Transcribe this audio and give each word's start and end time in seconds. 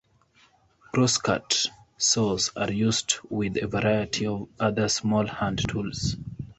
Crosscut 0.91 1.67
saws 1.95 2.49
are 2.55 2.71
used 2.71 3.17
with 3.29 3.55
a 3.57 3.67
variety 3.67 4.25
of 4.25 4.47
other 4.59 4.89
small 4.89 5.27
hand 5.27 5.61
tools. 5.69 6.15